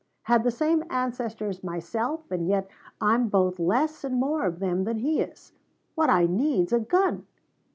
"Had 0.23 0.43
the 0.43 0.49
same 0.49 0.83
ancestors 0.89 1.63
myself, 1.63 2.21
and 2.31 2.47
yet 2.47 2.67
I'm 2.99 3.29
both 3.29 3.59
less 3.59 4.03
and 4.03 4.15
more 4.19 4.45
of 4.47 4.57
them 4.57 4.83
than 4.83 4.97
he 4.97 5.19
is. 5.21 5.53
What 5.93 6.09
I 6.09 6.25
need's 6.25 6.73
a 6.73 6.79
gun! 6.79 7.27